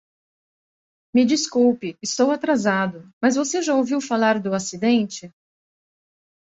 [1.13, 5.31] Me desculpe, estou atrasado, mas você já ouviu falar do acidente?